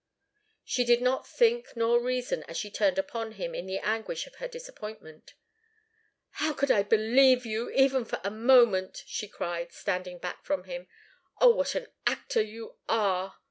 She 0.65 0.83
did 0.83 0.99
not 0.99 1.27
think 1.27 1.77
nor 1.77 2.01
reason, 2.01 2.41
as 2.47 2.57
she 2.57 2.71
turned 2.71 2.97
upon 2.97 3.33
him 3.33 3.53
in 3.53 3.67
the 3.67 3.77
anguish 3.77 4.25
of 4.25 4.37
her 4.37 4.47
disappointment. 4.47 5.35
"How 6.41 6.53
could 6.53 6.71
I 6.71 6.81
believe 6.81 7.45
you 7.45 7.69
even 7.69 8.05
for 8.05 8.19
a 8.23 8.31
moment?" 8.31 9.03
she 9.05 9.27
cried, 9.27 9.71
standing 9.71 10.17
back 10.17 10.43
from 10.43 10.63
him. 10.63 10.87
"Oh, 11.39 11.49
what 11.53 11.75
an 11.75 11.85
actor 12.07 12.41
you 12.41 12.77
are!" 12.89 13.35